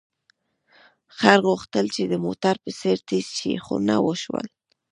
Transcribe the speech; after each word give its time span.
خر 1.17 1.39
غوښتل 1.47 1.85
چې 1.95 2.03
د 2.11 2.13
موټر 2.25 2.55
په 2.63 2.69
څېر 2.79 2.97
تېز 3.07 3.27
شي، 3.37 3.53
خو 3.65 3.73
ونه 3.79 3.95
شول. 4.23 4.47